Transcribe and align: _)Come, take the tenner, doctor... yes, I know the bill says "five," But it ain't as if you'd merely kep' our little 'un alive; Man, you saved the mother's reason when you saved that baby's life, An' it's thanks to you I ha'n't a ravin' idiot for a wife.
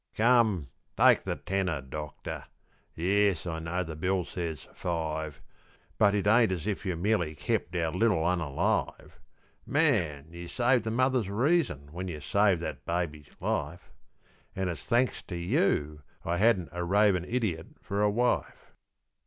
_)Come, 0.17 0.69
take 0.97 1.21
the 1.21 1.35
tenner, 1.35 1.79
doctor... 1.79 2.45
yes, 2.95 3.45
I 3.45 3.59
know 3.59 3.83
the 3.83 3.95
bill 3.95 4.25
says 4.25 4.67
"five," 4.73 5.43
But 5.99 6.15
it 6.15 6.25
ain't 6.25 6.51
as 6.51 6.65
if 6.65 6.87
you'd 6.87 6.95
merely 6.95 7.35
kep' 7.35 7.67
our 7.75 7.91
little 7.91 8.25
'un 8.25 8.41
alive; 8.41 9.19
Man, 9.63 10.25
you 10.31 10.47
saved 10.47 10.85
the 10.85 10.89
mother's 10.89 11.29
reason 11.29 11.89
when 11.91 12.07
you 12.07 12.19
saved 12.19 12.61
that 12.61 12.83
baby's 12.83 13.29
life, 13.39 13.91
An' 14.55 14.69
it's 14.69 14.81
thanks 14.87 15.21
to 15.21 15.35
you 15.35 16.01
I 16.25 16.39
ha'n't 16.39 16.69
a 16.71 16.83
ravin' 16.83 17.23
idiot 17.23 17.67
for 17.83 18.01
a 18.01 18.09
wife. 18.09 18.71